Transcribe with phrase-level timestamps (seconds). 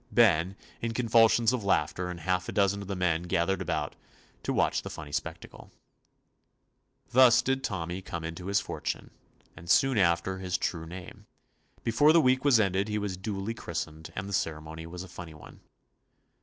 [0.11, 3.95] Ben, in convulsions of laughter, and half a dozen of the men gathered about
[4.41, 5.69] to watch the funny spectacle.
[7.11, 9.11] Thus did Tommy come into his for tune,
[9.55, 11.27] and, soon after, his true name.
[11.83, 15.35] Before the week was ended he was duly christened, and the ceremony was a funny
[15.35, 15.59] one.